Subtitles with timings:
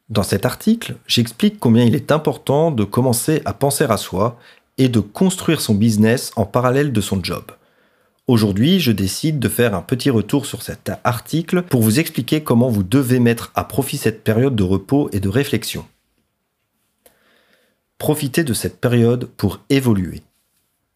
[0.08, 4.38] Dans cet article, j'explique combien il est important de commencer à penser à soi
[4.76, 7.44] et de construire son business en parallèle de son job.
[8.26, 12.68] Aujourd'hui, je décide de faire un petit retour sur cet article pour vous expliquer comment
[12.68, 15.84] vous devez mettre à profit cette période de repos et de réflexion.
[17.98, 20.22] Profitez de cette période pour évoluer.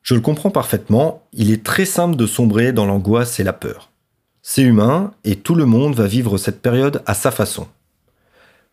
[0.04, 3.90] Je le comprends parfaitement, il est très simple de sombrer dans l'angoisse et la peur.
[4.42, 7.66] C'est humain et tout le monde va vivre cette période à sa façon.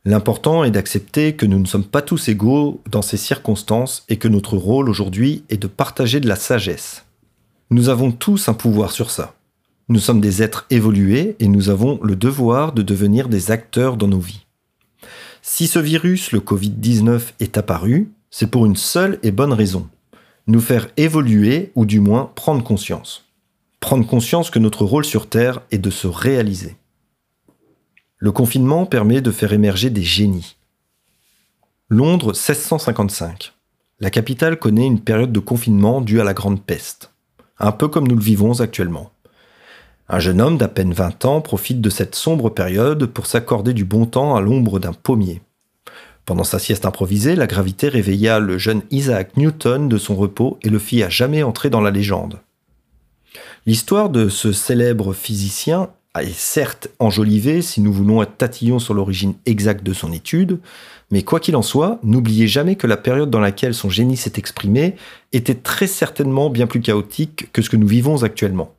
[0.04, 4.28] L'important est d'accepter que nous ne sommes pas tous égaux dans ces circonstances et que
[4.28, 7.06] notre rôle aujourd'hui est de partager de la sagesse.
[7.70, 9.34] Nous avons tous un pouvoir sur ça.
[9.88, 14.10] Nous sommes des êtres évolués et nous avons le devoir de devenir des acteurs dans
[14.10, 14.46] nos vies.
[15.42, 19.88] Si ce virus, le Covid-19, est apparu, c'est pour une seule et bonne raison
[20.48, 23.26] nous faire évoluer ou du moins prendre conscience.
[23.80, 26.76] Prendre conscience que notre rôle sur Terre est de se réaliser.
[28.18, 30.56] Le confinement permet de faire émerger des génies.
[31.90, 33.54] Londres 1655.
[34.00, 37.12] La capitale connaît une période de confinement due à la Grande Peste,
[37.60, 39.12] un peu comme nous le vivons actuellement.
[40.08, 43.86] Un jeune homme d'à peine 20 ans profite de cette sombre période pour s'accorder du
[43.86, 45.42] bon temps à l'ombre d'un pommier.
[46.32, 50.70] Pendant sa sieste improvisée, la gravité réveilla le jeune Isaac Newton de son repos et
[50.70, 52.40] le fit à jamais entrer dans la légende.
[53.66, 59.34] L'histoire de ce célèbre physicien est certes enjolivée si nous voulons être tatillons sur l'origine
[59.46, 60.62] exacte de son étude,
[61.12, 64.38] mais quoi qu'il en soit, n'oubliez jamais que la période dans laquelle son génie s'est
[64.38, 64.96] exprimé
[65.34, 68.74] était très certainement bien plus chaotique que ce que nous vivons actuellement.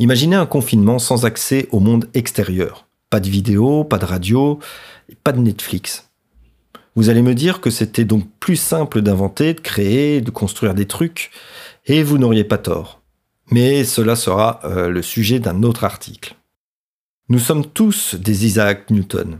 [0.00, 2.84] Imaginez un confinement sans accès au monde extérieur.
[3.14, 4.58] Pas de vidéo, pas de radio,
[5.22, 6.10] pas de Netflix.
[6.96, 10.86] Vous allez me dire que c'était donc plus simple d'inventer, de créer, de construire des
[10.86, 11.30] trucs,
[11.86, 13.02] et vous n'auriez pas tort.
[13.52, 16.34] Mais cela sera euh, le sujet d'un autre article.
[17.28, 19.38] Nous sommes tous des Isaac Newton.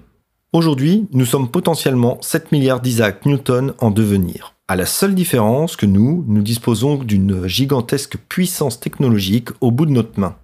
[0.53, 5.87] Aujourd'hui, nous sommes potentiellement 7 milliards d'Isaac Newton en devenir, à la seule différence que
[5.87, 10.37] nous, nous disposons d'une gigantesque puissance technologique au bout de notre main.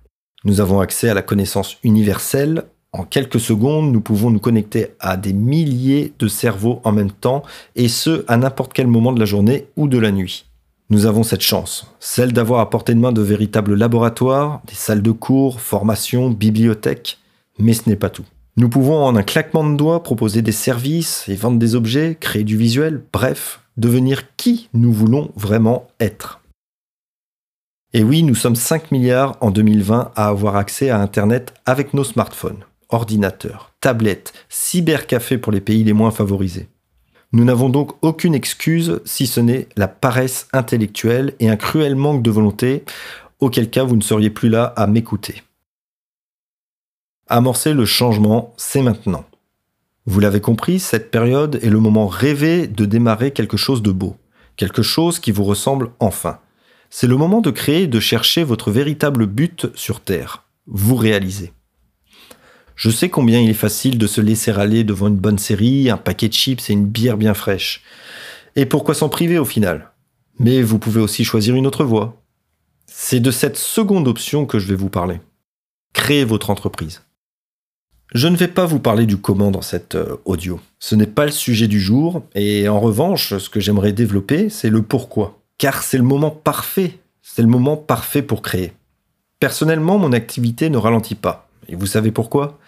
[0.45, 5.17] Nous avons accès à la connaissance universelle, en quelques secondes, nous pouvons nous connecter à
[5.17, 7.45] des milliers de cerveaux en même temps,
[7.77, 10.47] et ce, à n'importe quel moment de la journée ou de la nuit.
[10.91, 15.03] Nous avons cette chance, celle d'avoir à portée de main de véritables laboratoires, des salles
[15.03, 17.19] de cours, formations, bibliothèques,
[17.61, 18.25] mais ce n'est pas tout.
[18.57, 22.43] Nous pouvons en un claquement de doigts proposer des services et vendre des objets, créer
[22.43, 26.41] du visuel, bref, devenir qui nous voulons vraiment être.
[27.93, 32.05] Et oui, nous sommes 5 milliards en 2020 à avoir accès à Internet avec nos
[32.05, 36.69] smartphones ordinateur, tablette, cybercafé pour les pays les moins favorisés.
[37.33, 42.23] Nous n'avons donc aucune excuse si ce n'est la paresse intellectuelle et un cruel manque
[42.23, 42.85] de volonté,
[43.39, 45.43] auquel cas vous ne seriez plus là à m'écouter.
[47.29, 49.25] Amorcer le changement, c'est maintenant.
[50.07, 54.17] Vous l'avez compris, cette période est le moment rêvé de démarrer quelque chose de beau,
[54.57, 56.41] quelque chose qui vous ressemble enfin.
[56.91, 61.53] C'est le moment de créer et de chercher votre véritable but sur Terre, vous réaliser.
[62.81, 65.99] Je sais combien il est facile de se laisser aller devant une bonne série, un
[65.99, 67.83] paquet de chips et une bière bien fraîche.
[68.57, 69.91] Et pourquoi s'en priver au final?
[70.39, 72.17] Mais vous pouvez aussi choisir une autre voie.
[72.87, 75.21] C'est de cette seconde option que je vais vous parler.
[75.93, 77.03] Créer votre entreprise.
[78.15, 80.59] Je ne vais pas vous parler du comment dans cette euh, audio.
[80.79, 84.71] Ce n'est pas le sujet du jour, et en revanche, ce que j'aimerais développer, c'est
[84.71, 85.39] le pourquoi.
[85.59, 86.99] Car c'est le moment parfait.
[87.21, 88.73] C'est le moment parfait pour créer.
[89.39, 91.50] Personnellement, mon activité ne ralentit pas.
[91.71, 92.59] Et vous savez pourquoi?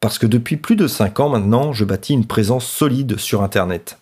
[0.00, 3.98] Parce que depuis plus de 5 ans maintenant, je bâtis une présence solide sur Internet.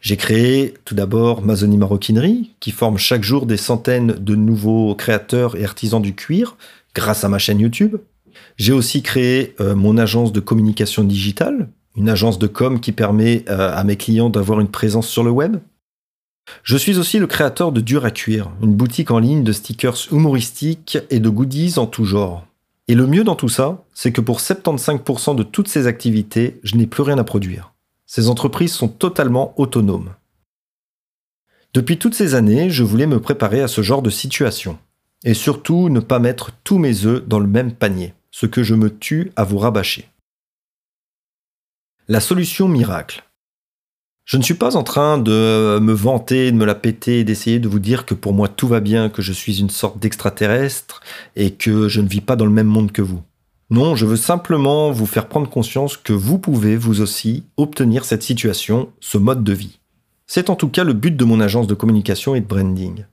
[0.00, 5.56] J'ai créé tout d'abord Mazonie Maroquinerie, qui forme chaque jour des centaines de nouveaux créateurs
[5.56, 6.56] et artisans du cuir
[6.94, 7.96] grâce à ma chaîne YouTube.
[8.56, 13.44] J'ai aussi créé euh, mon agence de communication digitale, une agence de com qui permet
[13.48, 15.58] euh, à mes clients d'avoir une présence sur le web.
[16.62, 20.10] Je suis aussi le créateur de Dur à cuire, une boutique en ligne de stickers
[20.12, 22.47] humoristiques et de goodies en tout genre.
[22.88, 26.76] Et le mieux dans tout ça, c'est que pour 75% de toutes ces activités, je
[26.76, 27.74] n'ai plus rien à produire.
[28.06, 30.14] Ces entreprises sont totalement autonomes.
[31.74, 34.78] Depuis toutes ces années, je voulais me préparer à ce genre de situation.
[35.22, 38.74] Et surtout, ne pas mettre tous mes œufs dans le même panier, ce que je
[38.74, 40.08] me tue à vous rabâcher.
[42.08, 43.27] La solution miracle.
[44.28, 47.66] Je ne suis pas en train de me vanter, de me la péter, d'essayer de
[47.66, 51.00] vous dire que pour moi tout va bien, que je suis une sorte d'extraterrestre
[51.34, 53.22] et que je ne vis pas dans le même monde que vous.
[53.70, 58.22] Non, je veux simplement vous faire prendre conscience que vous pouvez, vous aussi, obtenir cette
[58.22, 59.78] situation, ce mode de vie.
[60.26, 63.06] C'est en tout cas le but de mon agence de communication et de branding.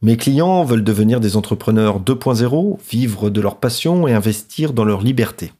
[0.00, 5.02] Mes clients veulent devenir des entrepreneurs 2.0, vivre de leur passion et investir dans leur
[5.02, 5.52] liberté.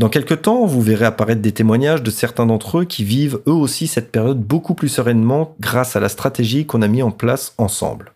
[0.00, 3.52] Dans quelques temps, vous verrez apparaître des témoignages de certains d'entre eux qui vivent eux
[3.52, 7.52] aussi cette période beaucoup plus sereinement grâce à la stratégie qu'on a mis en place
[7.58, 8.14] ensemble.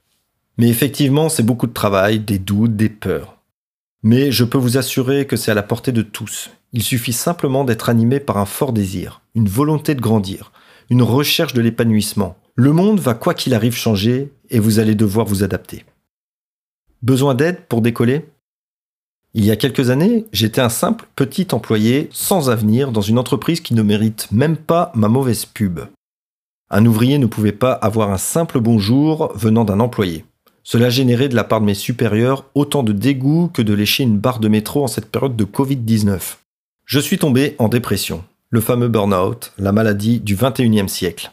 [0.57, 3.37] Mais effectivement, c'est beaucoup de travail, des doutes, des peurs.
[4.03, 6.49] Mais je peux vous assurer que c'est à la portée de tous.
[6.73, 10.53] Il suffit simplement d'être animé par un fort désir, une volonté de grandir,
[10.89, 12.39] une recherche de l'épanouissement.
[12.55, 15.85] Le monde va quoi qu'il arrive changer et vous allez devoir vous adapter.
[17.03, 18.25] Besoin d'aide pour décoller?
[19.35, 23.61] Il y a quelques années, j'étais un simple petit employé sans avenir dans une entreprise
[23.61, 25.81] qui ne mérite même pas ma mauvaise pub.
[26.71, 30.25] Un ouvrier ne pouvait pas avoir un simple bonjour venant d'un employé.
[30.63, 34.19] Cela générait de la part de mes supérieurs autant de dégoût que de lécher une
[34.19, 36.37] barre de métro en cette période de Covid-19.
[36.87, 41.33] Je suis tombé en dépression, le fameux burn-out, la maladie du 21e siècle.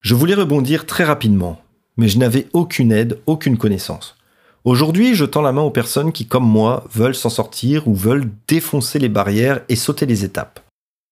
[0.00, 1.60] Je voulais rebondir très rapidement,
[1.98, 4.16] mais je n'avais aucune aide, aucune connaissance.
[4.64, 8.30] Aujourd'hui, je tends la main aux personnes qui, comme moi, veulent s'en sortir ou veulent
[8.46, 10.60] défoncer les barrières et sauter les étapes.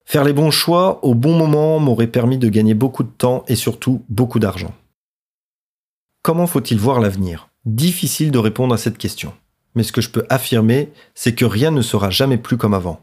[0.04, 3.56] Faire les bons choix au bon moment m'aurait permis de gagner beaucoup de temps et
[3.56, 4.74] surtout beaucoup d'argent.
[6.22, 7.48] Comment faut-il voir l'avenir?
[7.64, 9.32] Difficile de répondre à cette question.
[9.74, 13.00] Mais ce que je peux affirmer, c'est que rien ne sera jamais plus comme avant.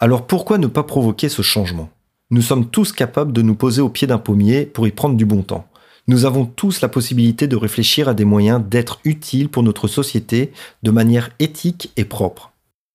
[0.00, 1.90] Alors pourquoi ne pas provoquer ce changement?
[2.30, 5.24] Nous sommes tous capables de nous poser au pied d'un pommier pour y prendre du
[5.24, 5.68] bon temps
[6.06, 10.52] nous avons tous la possibilité de réfléchir à des moyens d'être utiles pour notre société
[10.82, 12.52] de manière éthique et propre.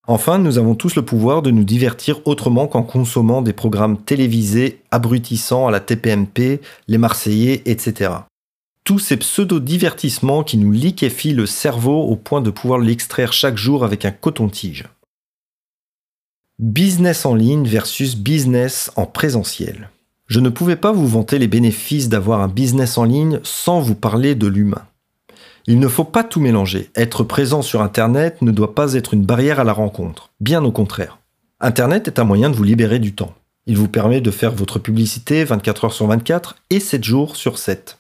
[0.08, 4.82] Enfin, nous avons tous le pouvoir de nous divertir autrement qu'en consommant des programmes télévisés
[4.90, 8.12] abrutissants à la TPMP, les Marseillais, etc.
[8.84, 13.84] Tous ces pseudo-divertissements qui nous liquéfient le cerveau au point de pouvoir l'extraire chaque jour
[13.84, 14.86] avec un coton-tige.
[16.58, 19.90] Business en ligne versus business en présentiel.
[20.30, 23.96] Je ne pouvais pas vous vanter les bénéfices d'avoir un business en ligne sans vous
[23.96, 24.86] parler de l'humain.
[25.66, 26.92] Il ne faut pas tout mélanger.
[26.96, 30.30] Être présent sur Internet ne doit pas être une barrière à la rencontre.
[30.40, 31.18] Bien au contraire.
[31.60, 33.34] Internet est un moyen de vous libérer du temps.
[33.66, 37.58] Il vous permet de faire votre publicité 24 heures sur 24 et 7 jours sur
[37.58, 37.98] 7.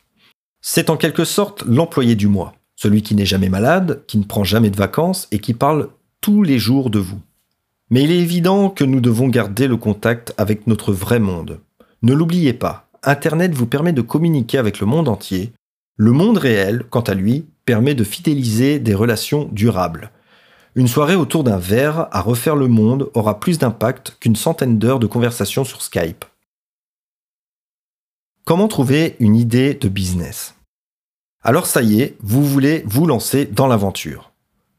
[0.61, 2.53] C'est en quelque sorte l'employé du mois.
[2.75, 5.89] Celui qui n'est jamais malade, qui ne prend jamais de vacances et qui parle
[6.21, 7.19] tous les jours de vous.
[7.89, 11.59] Mais il est évident que nous devons garder le contact avec notre vrai monde.
[12.01, 15.51] Ne l'oubliez pas, Internet vous permet de communiquer avec le monde entier.
[15.97, 20.11] Le monde réel, quant à lui, permet de fidéliser des relations durables.
[20.75, 24.99] Une soirée autour d'un verre à refaire le monde aura plus d'impact qu'une centaine d'heures
[24.99, 26.25] de conversation sur Skype.
[28.45, 30.55] Comment trouver une idée de business?
[31.41, 34.31] Alors ça y est, vous voulez vous lancer dans l'aventure.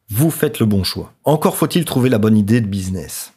[0.08, 1.12] Vous faites le bon choix.
[1.24, 3.32] Encore faut-il trouver la bonne idée de business.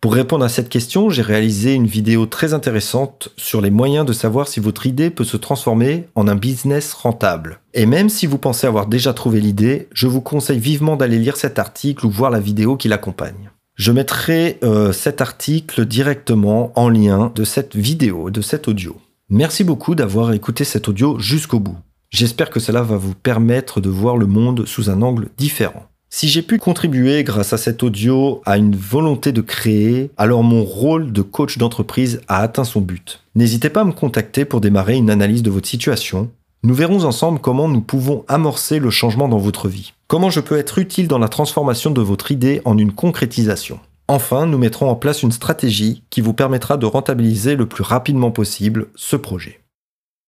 [0.00, 4.12] Pour répondre à cette question, j'ai réalisé une vidéo très intéressante sur les moyens de
[4.12, 7.58] savoir si votre idée peut se transformer en un business rentable.
[7.74, 11.36] Et même si vous pensez avoir déjà trouvé l'idée, je vous conseille vivement d'aller lire
[11.36, 13.50] cet article ou voir la vidéo qui l'accompagne.
[13.74, 18.96] Je mettrai euh, cet article directement en lien de cette vidéo, de cet audio.
[19.30, 21.76] Merci beaucoup d'avoir écouté cet audio jusqu'au bout.
[22.10, 25.88] J'espère que cela va vous permettre de voir le monde sous un angle différent.
[26.10, 30.64] Si j'ai pu contribuer grâce à cet audio à une volonté de créer, alors mon
[30.64, 33.22] rôle de coach d'entreprise a atteint son but.
[33.34, 36.30] N'hésitez pas à me contacter pour démarrer une analyse de votre situation.
[36.64, 39.92] Nous verrons ensemble comment nous pouvons amorcer le changement dans votre vie.
[40.06, 43.78] Comment je peux être utile dans la transformation de votre idée en une concrétisation.
[44.08, 48.30] Enfin, nous mettrons en place une stratégie qui vous permettra de rentabiliser le plus rapidement
[48.30, 49.60] possible ce projet.